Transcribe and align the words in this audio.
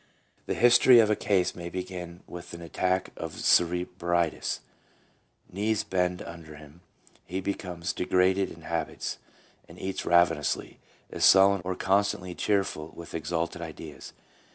The 0.47 0.55
history 0.55 0.97
of 0.97 1.11
a 1.11 1.15
case 1.15 1.53
may 1.53 1.69
begin 1.69 2.23
with 2.25 2.55
an 2.55 2.61
attack 2.63 3.11
of 3.17 3.33
cerebritis, 3.35 4.61
knees 5.47 5.83
bend 5.83 6.23
under 6.23 6.55
him, 6.55 6.81
he 7.27 7.39
becomes 7.39 7.93
de 7.93 8.05
graded 8.05 8.49
in 8.49 8.61
habits 8.61 9.19
and 9.69 9.77
eats 9.79 10.03
ravenously, 10.03 10.79
is 11.11 11.23
sullen, 11.23 11.61
or 11.63 11.75
constantly 11.75 12.33
cheerful 12.33 12.91
with 12.95 13.13
exalted 13.13 13.61
ideas. 13.61 14.13